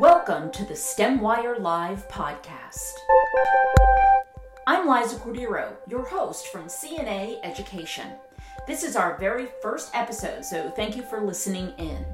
[0.00, 2.92] Welcome to the STEMwire Live podcast.
[4.66, 8.08] I'm Liza Cordero, your host from CNA Education.
[8.66, 12.04] This is our very first episode, so thank you for listening in.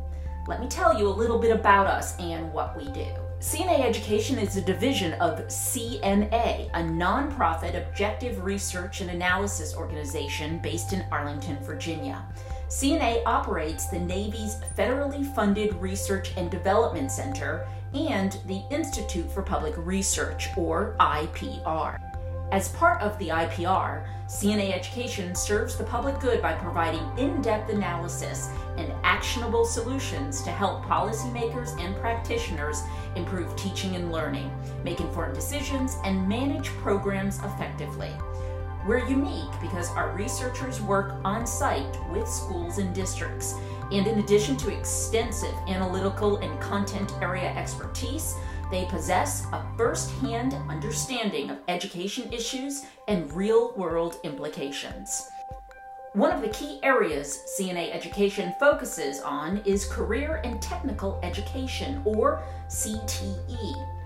[0.46, 3.06] Let me tell you a little bit about us and what we do.
[3.40, 10.92] CNA Education is a division of CNA, a nonprofit objective research and analysis organization based
[10.92, 12.24] in Arlington, Virginia.
[12.72, 19.74] CNA operates the Navy's federally funded Research and Development Center and the Institute for Public
[19.76, 22.00] Research, or IPR.
[22.50, 27.70] As part of the IPR, CNA Education serves the public good by providing in depth
[27.70, 32.80] analysis and actionable solutions to help policymakers and practitioners
[33.16, 34.50] improve teaching and learning,
[34.82, 38.12] make informed decisions, and manage programs effectively.
[38.86, 43.54] We're unique because our researchers work on site with schools and districts.
[43.92, 48.34] And in addition to extensive analytical and content area expertise,
[48.72, 55.28] they possess a first hand understanding of education issues and real world implications.
[56.14, 62.42] One of the key areas CNA education focuses on is career and technical education, or
[62.68, 64.01] CTE.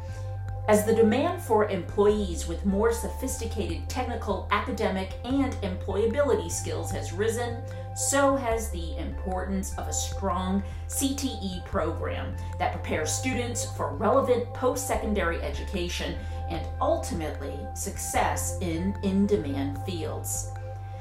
[0.69, 7.63] As the demand for employees with more sophisticated technical, academic, and employability skills has risen,
[7.95, 14.89] so has the importance of a strong CTE program that prepares students for relevant post
[14.89, 16.17] secondary education
[16.51, 20.51] and ultimately success in in demand fields.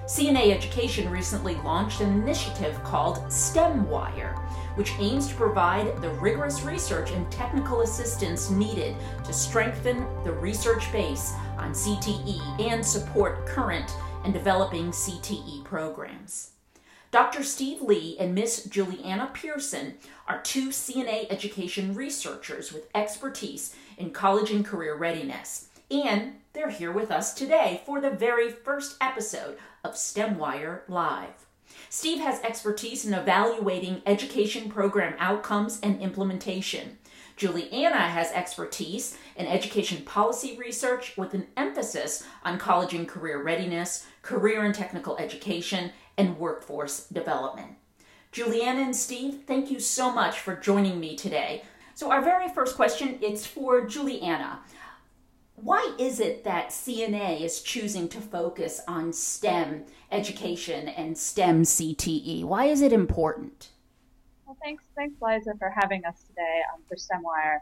[0.06, 4.40] CNA Education recently launched an initiative called STEMwire
[4.76, 10.92] which aims to provide the rigorous research and technical assistance needed to strengthen the research
[10.92, 16.52] base on CTE and support current and developing CTE programs.
[17.12, 17.44] Dr.
[17.44, 19.94] Steve Lee and Miss Juliana Pearson
[20.28, 26.92] are two CNA education researchers with expertise in college and career readiness, and they're here
[26.92, 31.46] with us today for the very first episode of STEMwire Live.
[31.90, 36.98] Steve has expertise in evaluating education program outcomes and implementation.
[37.36, 44.06] Juliana has expertise in education policy research with an emphasis on college and career readiness,
[44.22, 47.76] career and technical education, and workforce development.
[48.32, 51.64] Juliana and Steve, thank you so much for joining me today.
[51.94, 54.60] So our very first question is for Juliana.
[55.56, 62.44] Why is it that CNA is choosing to focus on STEM education and STEM CTE?
[62.44, 63.70] Why is it important?
[64.46, 67.60] Well, thanks, thanks, Liza, for having us today um, for STEMwire.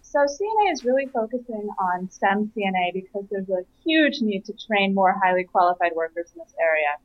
[0.00, 4.94] So CNA is really focusing on STEM CNA because there's a huge need to train
[4.94, 6.96] more highly qualified workers in this area.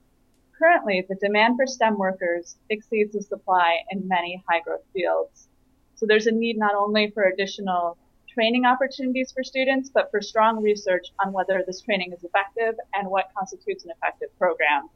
[0.57, 5.49] Currently, the demand for STEM workers exceeds the supply in many high growth fields.
[5.95, 7.97] So there's a need not only for additional
[8.39, 13.05] training opportunities for students, but for strong research on whether this training is effective and
[13.09, 14.87] what constitutes an effective program.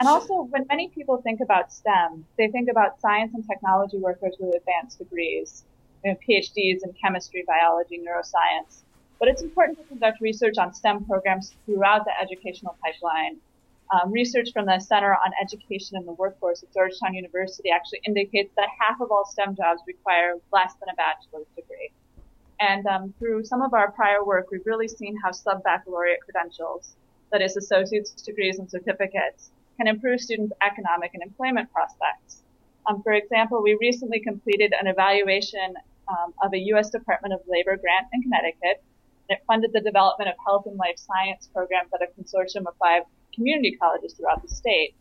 [0.00, 4.34] And also, when many people think about STEM, they think about science and technology workers
[4.40, 5.62] with advanced degrees,
[6.04, 8.82] you know, PhDs in chemistry, biology, neuroscience.
[9.20, 13.36] But it's important to conduct research on STEM programs throughout the educational pipeline.
[13.94, 18.52] Um, research from the Center on Education and the Workforce at Georgetown University actually indicates
[18.56, 21.92] that half of all STEM jobs require less than a bachelor's degree.
[22.60, 26.96] And um, through some of our prior work, we've really seen how sub-baccalaureate credentials,
[27.32, 32.42] that is associate's degrees and certificates, can improve students' economic and employment prospects.
[32.86, 35.74] Um, for example, we recently completed an evaluation
[36.08, 36.90] um, of a U.S.
[36.90, 38.82] Department of Labor grant in Connecticut.
[39.28, 42.74] And it funded the development of health and life science programs at a consortium of
[42.78, 43.02] five
[43.34, 44.94] community colleges throughout the state.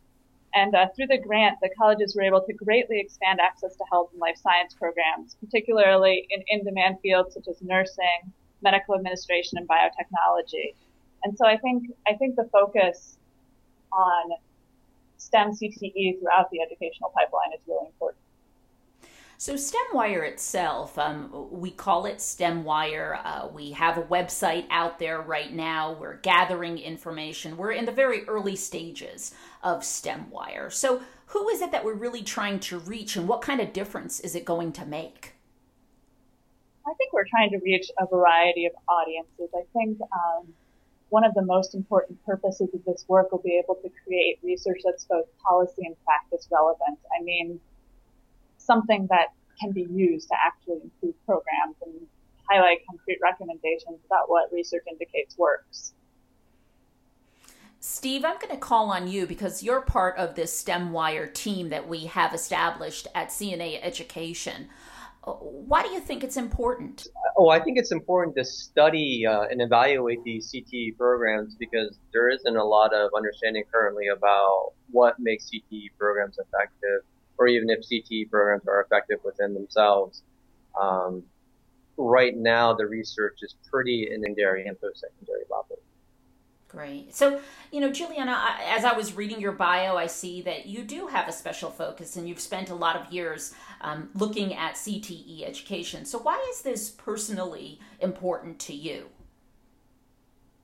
[0.55, 4.09] And uh, through the grant, the colleges were able to greatly expand access to health
[4.13, 10.73] and life science programs, particularly in in-demand fields such as nursing, medical administration, and biotechnology.
[11.25, 13.17] And so I think I think the focus
[13.91, 14.31] on
[15.17, 18.25] STEM CTE throughout the educational pipeline is really important.
[19.45, 23.21] So, STEMwire itself, um, we call it STEMwire.
[23.24, 25.94] Uh, we have a website out there right now.
[25.94, 27.56] We're gathering information.
[27.56, 30.74] We're in the very early stages of STEMwire.
[30.74, 34.19] So, who is it that we're really trying to reach, and what kind of difference
[34.19, 35.36] is it going to make?
[36.88, 39.51] I think we're trying to reach a variety of audiences.
[39.53, 40.56] I think um,
[41.09, 44.80] one of the most important purposes of this work will be able to create research
[44.83, 46.97] that's both policy and practice relevant.
[47.15, 47.59] I mean,
[48.65, 49.27] something that
[49.59, 51.94] can be used to actually improve programs and
[52.50, 55.94] highlight concrete recommendations about what research indicates works.
[57.79, 61.88] Steve, I'm going to call on you because you're part of this STEMwire team that
[61.88, 64.69] we have established at CNA Education.
[65.23, 67.07] Why do you think it's important?
[67.38, 72.29] Oh, I think it's important to study uh, and evaluate these CTE programs because there
[72.29, 77.01] isn't a lot of understanding currently about what makes CTE programs effective,
[77.37, 80.23] or even if CTE programs are effective within themselves.
[80.79, 81.23] Um,
[81.97, 85.79] right now, the research is pretty in secondary and post-secondary level.
[86.67, 87.15] Great.
[87.15, 87.39] So,
[87.71, 91.29] you know, Juliana, as I was reading your bio, I see that you do have
[91.29, 96.03] a special focus and you've spent a lot of years um, looking at CTE education.
[96.03, 99.05] So, why is this personally important to you?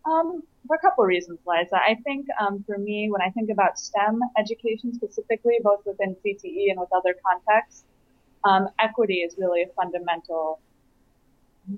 [0.06, 1.76] Um, for a couple of reasons, Liza.
[1.76, 6.70] I think um, for me, when I think about STEM education specifically, both within CTE
[6.70, 7.84] and with other contexts,
[8.44, 10.60] um, equity is really a fundamental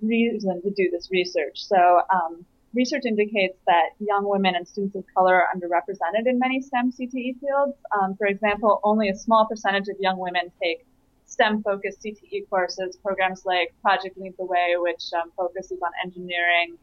[0.01, 1.63] reason to do this research.
[1.65, 6.61] So, um, research indicates that young women and students of color are underrepresented in many
[6.61, 7.77] STEM CTE fields.
[7.99, 10.85] Um, for example, only a small percentage of young women take
[11.25, 16.77] STEM-focused CTE courses, programs like Project Lead the Way, which um, focuses on engineering,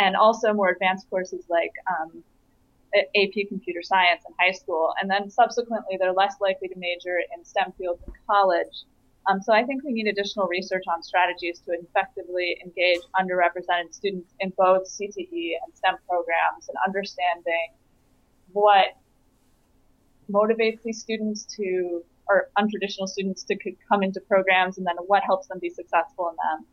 [0.00, 2.24] and also more advanced courses like um,
[2.94, 4.94] AP Computer Science in high school.
[5.00, 8.84] And then subsequently, they're less likely to major in STEM fields in college.
[9.28, 14.32] Um, so I think we need additional research on strategies to effectively engage underrepresented students
[14.40, 17.68] in both CTE and STEM programs and understanding
[18.52, 18.96] what
[20.32, 23.56] motivates these students to, or untraditional students to
[23.86, 26.66] come into programs and then what helps them be successful in them.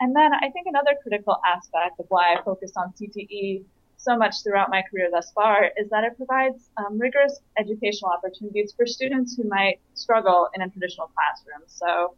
[0.00, 3.64] And then I think another critical aspect of why I focused on CTE
[3.96, 8.72] so much throughout my career thus far is that it provides um, rigorous educational opportunities
[8.76, 11.62] for students who might struggle in a traditional classroom.
[11.66, 12.14] So,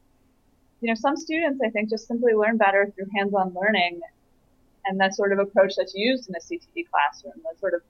[0.81, 4.01] you know, some students I think just simply learn better through hands-on learning
[4.87, 7.83] and that sort of approach that's used in a CTE classroom, that sort of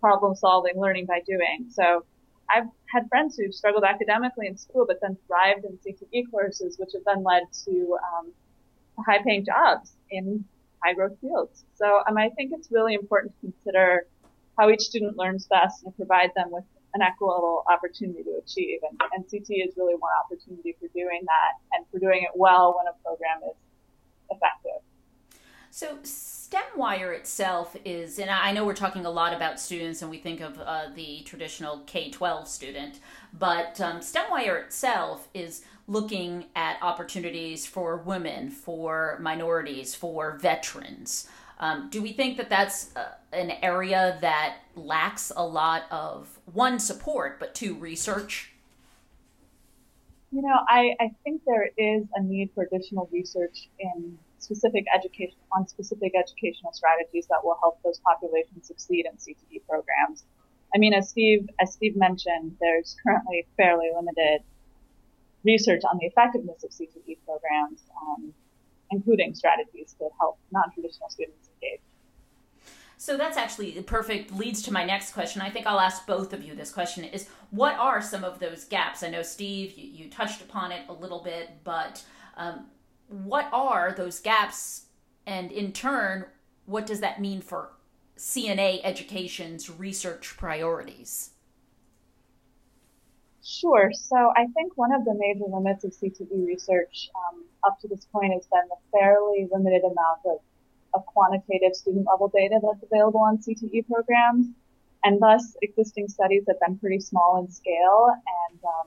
[0.00, 1.66] problem solving, learning by doing.
[1.70, 2.04] So
[2.48, 6.90] I've had friends who've struggled academically in school, but then thrived in CTE courses, which
[6.94, 8.32] have then led to um,
[9.06, 10.44] high paying jobs in
[10.82, 11.64] high growth fields.
[11.74, 14.06] So um, I think it's really important to consider
[14.58, 16.64] how each student learns best and provide them with
[16.94, 18.80] an equitable opportunity to achieve.
[18.88, 22.76] And, and CT is really one opportunity for doing that and for doing it well
[22.76, 23.56] when a program is
[24.30, 24.82] effective.
[25.72, 30.18] So STEMwire itself is, and I know we're talking a lot about students and we
[30.18, 32.98] think of uh, the traditional K-12 student,
[33.38, 41.28] but um, STEMwire itself is looking at opportunities for women, for minorities, for veterans.
[41.58, 46.78] Um, do we think that that's uh, an area that lacks a lot of one
[46.78, 48.52] support, but two research?
[50.30, 55.36] You know, I, I think there is a need for additional research in specific education
[55.50, 60.22] on specific educational strategies that will help those populations succeed in CTE programs.
[60.72, 64.42] I mean, as Steve as Steve mentioned, there's currently fairly limited
[65.44, 68.32] research on the effectiveness of CTE programs, um,
[68.90, 71.80] including strategies to help non-traditional students engage.
[72.96, 75.40] So that's actually perfect leads to my next question.
[75.40, 78.64] I think I'll ask both of you this question is what are some of those
[78.64, 79.02] gaps?
[79.02, 82.04] I know Steve, you, you touched upon it a little bit, but
[82.36, 82.66] um,
[83.08, 84.82] what are those gaps
[85.26, 86.26] and in turn,
[86.66, 87.70] what does that mean for
[88.16, 91.30] CNA education's research priorities?
[93.50, 93.90] Sure.
[93.92, 98.06] So I think one of the major limits of CTE research um, up to this
[98.12, 100.38] point has been the fairly limited amount of,
[100.94, 104.46] of quantitative student level data that's available on CTE programs.
[105.02, 108.86] And thus, existing studies have been pretty small in scale and um,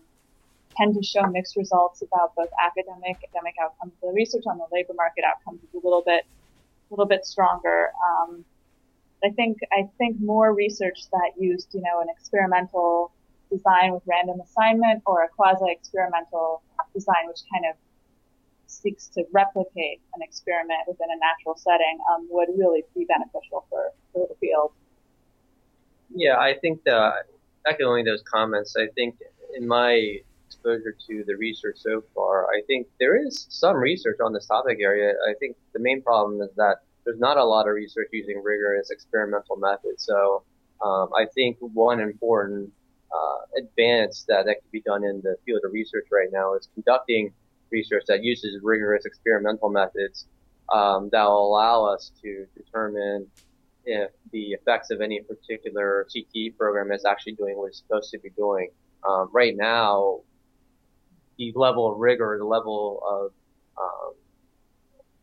[0.77, 3.91] tend to show mixed results about both academic, academic outcomes.
[4.01, 7.91] The research on the labor market outcomes is a little bit, a little bit stronger.
[8.08, 8.46] Um,
[9.25, 13.12] I think I think more research that used, you know, an experimental
[13.53, 17.75] design with random assignment or a quasi-experimental design which kind of
[18.67, 23.91] seeks to replicate an experiment within a natural setting um, would really be beneficial for,
[24.12, 24.72] for the field.
[26.15, 27.25] Yeah, I think that
[27.65, 29.15] echoing those comments, I think
[29.55, 30.17] in my
[30.48, 34.79] exposure to the research so far, I think there is some research on this topic
[34.81, 35.13] area.
[35.29, 38.89] I think the main problem is that there's not a lot of research using rigorous
[38.89, 40.05] experimental methods.
[40.05, 40.43] So
[40.83, 42.72] um, I think one important
[43.13, 46.67] uh, advance that, that can be done in the field of research right now is
[46.74, 47.34] conducting
[47.72, 50.27] research that uses rigorous experimental methods
[50.72, 53.27] um, that will allow us to determine
[53.86, 58.20] if the effects of any particular CTE program is actually doing what it's supposed to
[58.20, 58.70] be doing.
[59.08, 60.22] Um, right now,
[61.38, 63.32] the level of rigor, the level of
[63.77, 64.13] um,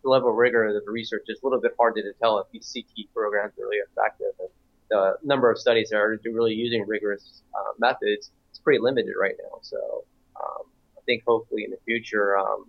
[0.02, 2.46] the level of rigor of the research is a little bit hard to tell if
[2.52, 4.32] these CTE programs are really effective.
[4.38, 4.48] And
[4.90, 9.34] the number of studies that are really using rigorous uh, methods is pretty limited right
[9.42, 9.58] now.
[9.62, 10.04] So
[10.36, 10.66] um,
[10.96, 12.66] I think hopefully in the future, um,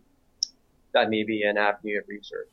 [0.93, 2.47] that may be an avenue of research.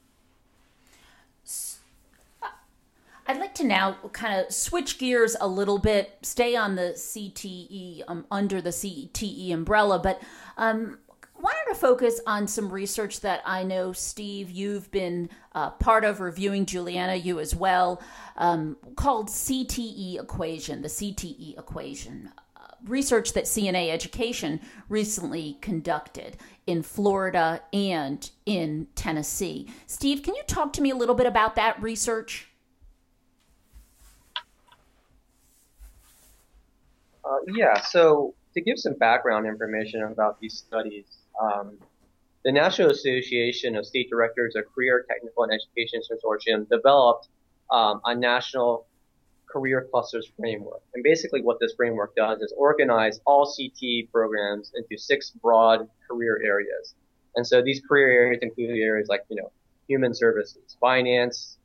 [3.26, 8.02] I'd like to now kind of switch gears a little bit, stay on the CTE,
[8.08, 10.22] um, under the CTE umbrella, but
[10.56, 10.98] um,
[11.40, 16.21] wanted to focus on some research that I know, Steve, you've been uh, part of
[16.21, 18.02] reviewing, Juliana, you as well,
[18.37, 22.30] um, called CTE equation, the CTE equation.
[22.57, 29.68] Uh, research that CNA Education recently conducted in Florida and in Tennessee.
[29.87, 32.49] Steve, can you talk to me a little bit about that research?
[37.25, 41.78] Uh, yeah, so to give some background information about these studies, um,
[42.45, 47.28] the National Association of State Directors of Career, Technical, and Education Consortium developed
[47.71, 48.87] um, a national
[49.50, 50.83] career clusters framework.
[50.95, 56.40] And basically what this framework does is organize all CT programs into six broad career
[56.45, 56.95] areas.
[57.35, 59.50] And so these career areas include areas like, you know,
[59.88, 61.59] human services, finance,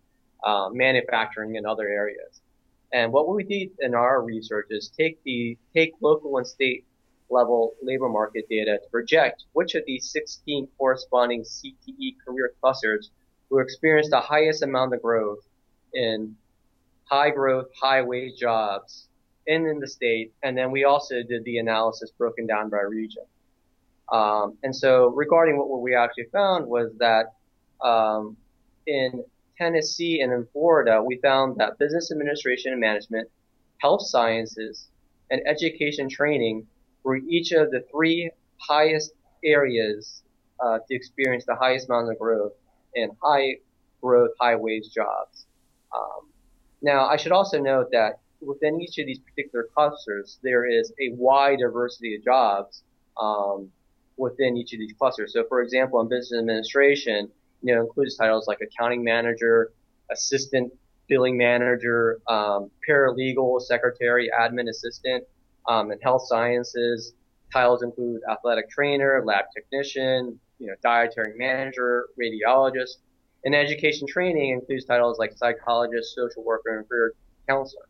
[0.44, 2.42] uh, manufacturing, and other areas.
[2.94, 6.86] And what we did in our research is take the take local and state
[7.34, 13.12] level labor market data to project which of these 16 corresponding CTE career clusters
[13.50, 15.40] will experience the highest amount of growth
[15.94, 16.36] in
[17.06, 19.08] high growth, high wage jobs
[19.48, 20.34] in, in the state.
[20.44, 23.24] And then we also did the analysis broken down by region.
[24.12, 27.34] Um, and so regarding what we actually found was that
[27.86, 28.38] um,
[28.88, 29.24] in
[29.58, 33.30] Tennessee and in Florida, we found that business administration and management,
[33.78, 34.88] health sciences,
[35.30, 36.68] and education training
[37.04, 40.24] were each of the three highest areas
[40.64, 42.54] uh, to experience the highest amount of growth
[42.96, 43.58] and high
[44.02, 45.46] growth, high wage jobs.
[45.96, 46.30] Um,
[46.82, 51.12] now, I should also note that within each of these particular clusters, there is a
[51.14, 52.84] wide diversity of jobs
[53.22, 53.70] um,
[54.18, 55.34] within each of these clusters.
[55.34, 57.30] So, for example, in business administration,
[57.62, 59.72] you know, includes titles like accounting manager,
[60.12, 60.74] assistant
[61.08, 65.24] billing manager, um, paralegal, secretary, admin assistant,
[65.68, 67.14] um, and health sciences.
[67.52, 72.98] Titles include athletic trainer, lab technician, you know, dietary manager, radiologist.
[73.46, 77.14] And education training includes titles like psychologist, social worker, and career
[77.48, 77.88] counselor.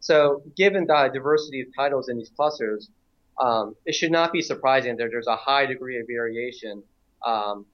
[0.00, 2.88] So given the diversity of titles in these clusters,
[3.38, 6.82] um, it should not be surprising that there's a high degree of variation
[7.24, 7.66] um,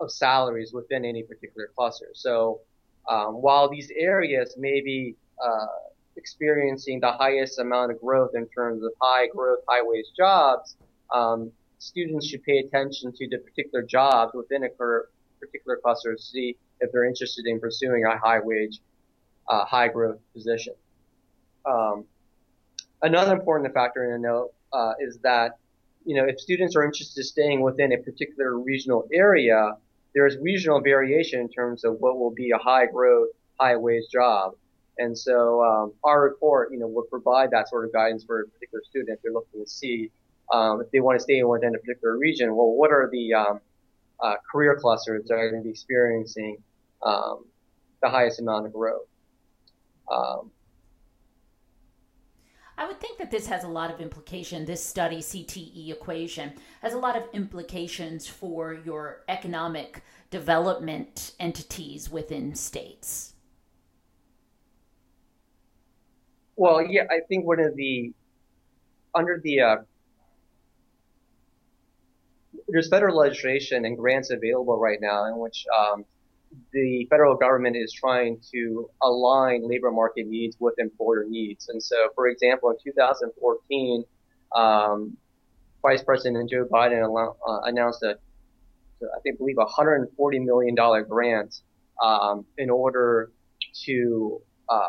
[0.00, 2.08] of salaries within any particular cluster.
[2.14, 2.60] So
[3.08, 5.66] um, while these areas may be uh,
[6.16, 10.76] experiencing the highest amount of growth in terms of high growth, high wage jobs,
[11.12, 16.56] um, students should pay attention to the particular jobs within a particular cluster to see
[16.80, 18.80] if they're interested in pursuing a high wage,
[19.48, 20.74] uh, high growth position.
[21.64, 22.04] Um,
[23.02, 25.58] another important factor to note uh, is that
[26.04, 29.74] you know if students are interested in staying within a particular regional area,
[30.14, 34.04] there is regional variation in terms of what will be a high growth, high wage
[34.12, 34.54] job.
[35.00, 38.46] And so um, our report, you know, will provide that sort of guidance for a
[38.46, 40.10] particular student if they're looking to see
[40.52, 42.54] um, if they want to stay within a particular region.
[42.54, 43.60] Well, what are the um,
[44.20, 46.58] uh, career clusters that are going to be experiencing
[47.02, 47.46] um,
[48.02, 49.06] the highest amount of growth?
[50.12, 50.50] Um,
[52.76, 54.66] I would think that this has a lot of implication.
[54.66, 56.52] This study, CTE equation,
[56.82, 63.34] has a lot of implications for your economic development entities within states.
[66.60, 68.12] Well, yeah, I think one of the
[69.14, 69.76] under the uh,
[72.68, 76.04] there's federal legislation and grants available right now in which um,
[76.74, 81.70] the federal government is trying to align labor market needs with employer needs.
[81.70, 84.04] And so, for example, in 2014,
[84.54, 85.16] um,
[85.80, 87.02] Vice President Joe Biden
[87.48, 88.18] uh, announced a,
[89.02, 91.62] I think, believe, a 140 million dollar grant
[92.04, 93.32] um, in order
[93.86, 94.86] to uh,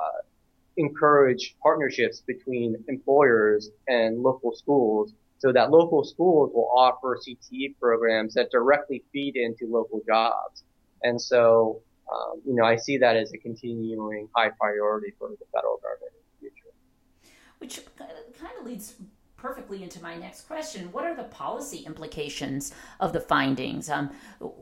[0.77, 8.35] encourage partnerships between employers and local schools so that local schools will offer CTE programs
[8.35, 10.63] that directly feed into local jobs.
[11.01, 11.81] And so,
[12.13, 16.13] um, you know, I see that as a continuing high priority for the federal government
[16.13, 16.73] in the future.
[17.57, 18.95] Which kind of leads
[19.35, 20.91] perfectly into my next question.
[20.91, 23.89] What are the policy implications of the findings?
[23.89, 24.11] Um,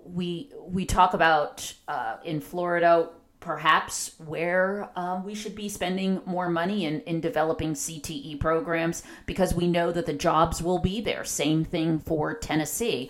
[0.06, 6.50] we we talk about uh, in Florida perhaps where uh, we should be spending more
[6.50, 11.24] money in, in developing CTE programs because we know that the jobs will be there.
[11.24, 13.10] Same thing for Tennessee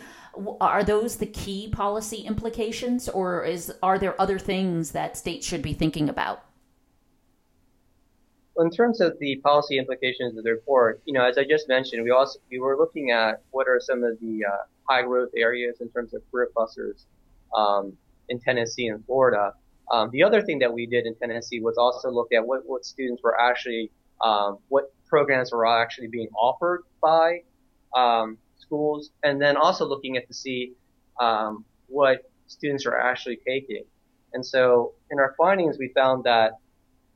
[0.61, 5.61] are those the key policy implications, or is are there other things that states should
[5.61, 6.43] be thinking about?
[8.57, 12.03] In terms of the policy implications of the report, you know, as I just mentioned,
[12.03, 14.57] we also we were looking at what are some of the uh,
[14.87, 17.05] high growth areas in terms of career clusters
[17.55, 17.93] um,
[18.27, 19.53] in Tennessee and Florida.
[19.91, 22.85] Um, the other thing that we did in Tennessee was also look at what, what
[22.85, 23.91] students were actually,
[24.23, 27.41] um, what programs were actually being offered by
[27.95, 30.73] um, schools, and then also looking at to see
[31.19, 33.83] um, what students are actually taking.
[34.33, 36.53] And so in our findings, we found that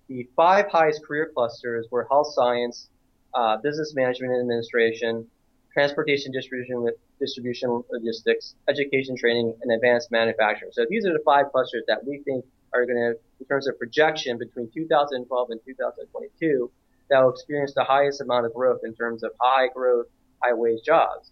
[0.08, 2.90] the five highest career clusters were health science,
[3.34, 5.28] uh, business management and administration,
[5.74, 6.88] transportation distribution,
[7.20, 10.72] distribution logistics, education training, and advanced manufacturing.
[10.72, 13.78] So these are the five clusters that we think are going to, in terms of
[13.78, 16.72] projection between 2012 and 2022,
[17.10, 20.08] that will experience the highest amount of growth in terms of high growth,
[20.42, 21.32] high wage jobs.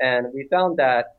[0.00, 1.16] And we found that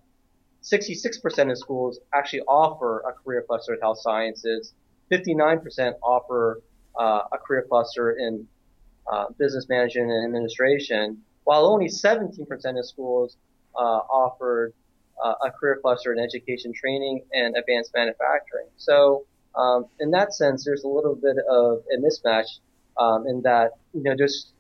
[0.63, 4.73] 66% of schools actually offer a career cluster in health sciences.
[5.11, 6.61] 59% offer
[6.99, 8.47] uh, a career cluster in
[9.11, 13.35] uh, business management and administration, while only 17% of schools
[13.75, 14.73] uh, offered
[15.23, 18.67] uh, a career cluster in education training and advanced manufacturing.
[18.77, 22.59] So um, in that sense, there's a little bit of a mismatch
[22.97, 24.51] um, in that you know there's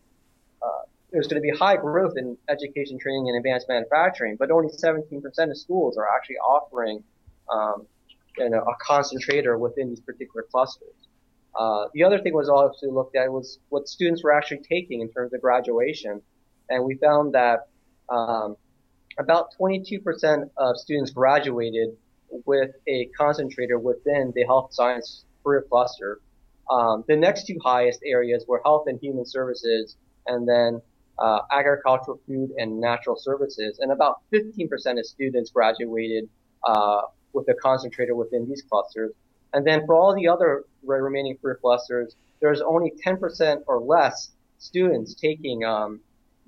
[0.61, 4.69] uh, there's going to be high growth in education, training, and advanced manufacturing, but only
[4.69, 7.03] 17% of schools are actually offering
[7.51, 7.85] um,
[8.37, 10.95] you know a concentrator within these particular clusters.
[11.55, 15.09] Uh, the other thing was also looked at was what students were actually taking in
[15.09, 16.21] terms of graduation,
[16.69, 17.67] and we found that
[18.09, 18.55] um,
[19.19, 21.95] about 22% of students graduated
[22.45, 26.19] with a concentrator within the health science career cluster.
[26.69, 29.97] Um, the next two highest areas were health and human services,
[30.27, 30.81] and then
[31.19, 33.79] uh, agricultural, food, and natural services.
[33.79, 36.29] And about 15% of students graduated
[36.63, 37.01] uh,
[37.33, 39.11] with a concentrator within these clusters.
[39.53, 45.13] And then for all the other remaining career clusters, there's only 10% or less students
[45.13, 45.99] taking um,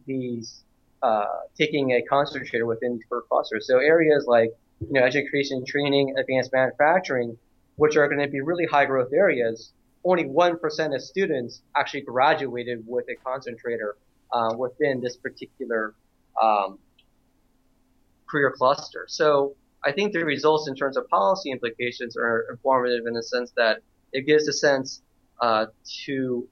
[0.06, 0.64] these
[1.04, 1.26] uh,
[1.56, 3.68] taking a concentrator within career clusters.
[3.68, 4.52] So areas like
[4.82, 7.38] you know, education, training, advanced manufacturing,
[7.78, 9.72] which are going to be really high growth areas,
[10.04, 13.98] only 1% of students actually graduated with a concentrator
[14.32, 15.96] uh, within this particular
[16.42, 16.78] um,
[18.30, 19.06] career cluster.
[19.08, 23.52] So I think the results in terms of policy implications are informative in the sense
[23.56, 23.82] that
[24.14, 25.02] it gives a sense
[25.42, 25.68] uh,
[26.06, 26.48] to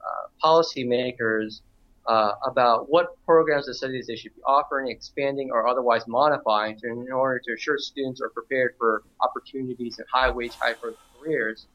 [0.00, 1.60] uh, policymakers
[2.06, 6.86] uh, about what programs and studies they should be offering, expanding, or otherwise modifying to,
[6.88, 11.66] in order to ensure students are prepared for opportunities in high wage, high growth careers.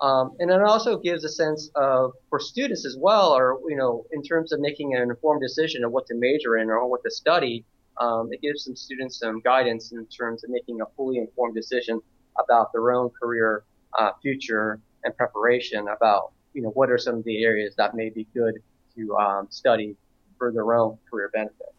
[0.00, 4.04] Um, and it also gives a sense of, for students as well, or, you know,
[4.12, 7.10] in terms of making an informed decision of what to major in or what to
[7.10, 7.64] study,
[7.98, 12.00] um, it gives some students some guidance in terms of making a fully informed decision
[12.38, 13.64] about their own career
[13.98, 18.10] uh, future and preparation about, you know, what are some of the areas that may
[18.10, 18.54] be good
[18.96, 19.96] to um, study
[20.38, 21.74] for their own career benefit.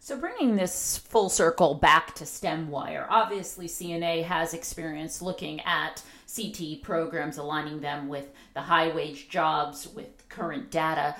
[0.00, 6.02] So, bringing this full circle back to STEMwire, obviously CNA has experience looking at
[6.34, 11.16] CT programs, aligning them with the high wage jobs, with current data.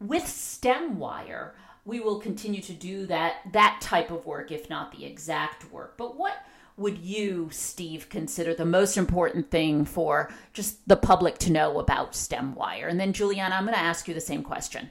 [0.00, 1.52] With STEMwire,
[1.84, 5.96] we will continue to do that that type of work, if not the exact work.
[5.96, 6.36] But what
[6.76, 12.12] would you, Steve, consider the most important thing for just the public to know about
[12.12, 12.88] STEMwire?
[12.88, 14.90] And then, Juliana, I'm going to ask you the same question.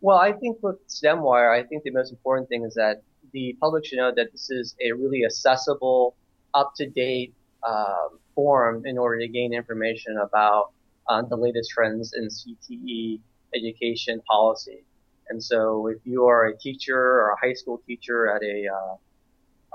[0.00, 3.02] Well, I think with STEMwire, I think the most important thing is that
[3.32, 6.16] the public should know that this is a really accessible,
[6.54, 7.34] up-to-date
[7.66, 10.72] um, forum in order to gain information about
[11.08, 13.20] uh, the latest trends in CTE
[13.54, 14.84] education policy.
[15.28, 18.96] And so, if you are a teacher or a high school teacher at a uh,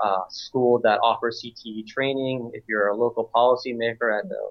[0.02, 4.50] uh, school that offers CTE training, if you're a local policymaker at the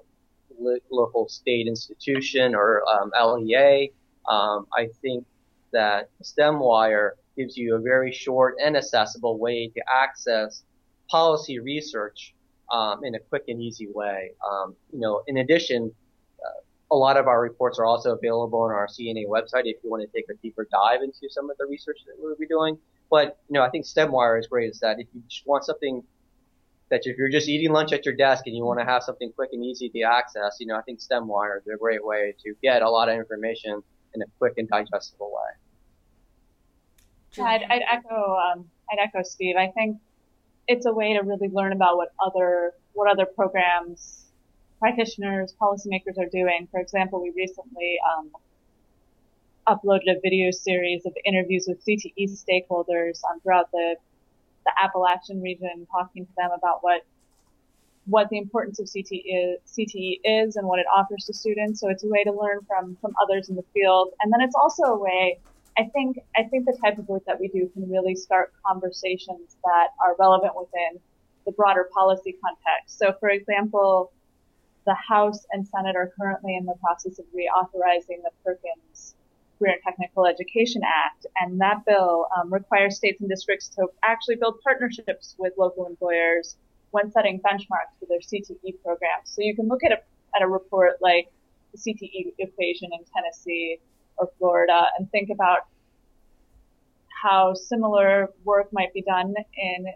[0.58, 3.90] li- local state institution or um, LEA,
[4.28, 5.24] um, I think
[5.72, 10.64] that STEMwire gives you a very short and accessible way to access
[11.08, 12.34] policy research
[12.72, 14.32] um, in a quick and easy way.
[14.50, 15.90] Um, you know, in addition,
[16.44, 19.90] uh, a lot of our reports are also available on our CNA website if you
[19.90, 22.76] want to take a deeper dive into some of the research that we'll be doing.
[23.10, 24.70] But you know, I think STEMwire is great.
[24.70, 26.02] Is that if you just want something
[26.90, 29.32] that if you're just eating lunch at your desk and you want to have something
[29.32, 32.54] quick and easy to access, you know, I think STEMwire is a great way to
[32.62, 33.82] get a lot of information
[34.14, 37.44] in a quick and digestible way.
[37.44, 39.56] I'd, I'd echo um, I'd echo Steve.
[39.56, 39.98] I think
[40.66, 44.24] it's a way to really learn about what other what other programs
[44.78, 46.68] practitioners, policymakers are doing.
[46.70, 48.30] For example, we recently um,
[49.68, 53.96] uploaded a video series of interviews with CTE stakeholders um, throughout the
[54.64, 57.02] the Appalachian region, talking to them about what
[58.06, 61.80] what the importance of CTE is, CTE is and what it offers to students.
[61.80, 64.56] So it's a way to learn from from others in the field, and then it's
[64.56, 65.38] also a way
[65.78, 69.56] I think I think the type of work that we do can really start conversations
[69.62, 71.00] that are relevant within
[71.46, 72.98] the broader policy context.
[72.98, 74.12] So, for example,
[74.86, 79.14] the House and Senate are currently in the process of reauthorizing the Perkins
[79.58, 84.36] Career and Technical Education Act, and that bill um, requires states and districts to actually
[84.36, 86.56] build partnerships with local employers
[86.90, 89.24] when setting benchmarks for their CTE programs.
[89.24, 89.98] So you can look at a
[90.36, 91.28] at a report like
[91.72, 93.78] the CTE equation in Tennessee
[94.16, 95.66] or Florida and think about
[97.22, 99.86] how similar work might be done in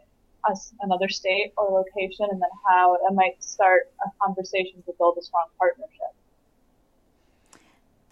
[0.81, 5.23] another state or location and then how it might start a conversation to build a
[5.23, 6.13] strong partnership.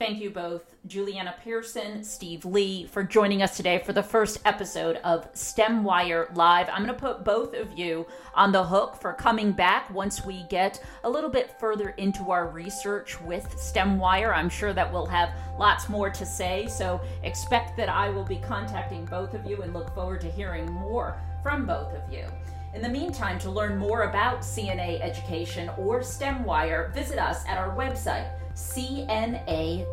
[0.01, 4.97] Thank you both, Juliana Pearson, Steve Lee, for joining us today for the first episode
[5.05, 6.71] of STEMwire Live.
[6.71, 10.45] I'm going to put both of you on the hook for coming back once we
[10.45, 14.35] get a little bit further into our research with STEMwire.
[14.35, 18.39] I'm sure that we'll have lots more to say, so expect that I will be
[18.39, 22.25] contacting both of you and look forward to hearing more from both of you.
[22.73, 27.75] In the meantime, to learn more about CNA education or STEMwire, visit us at our
[27.77, 29.85] website cna.org.